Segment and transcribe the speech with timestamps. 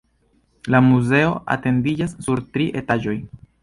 [0.75, 1.29] La muzeo
[1.59, 3.19] etendiĝas sur tri etaĝoj.